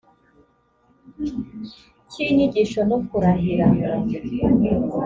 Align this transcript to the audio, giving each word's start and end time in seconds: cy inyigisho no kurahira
cy 2.09 2.17
inyigisho 2.27 2.79
no 2.89 2.97
kurahira 3.07 3.67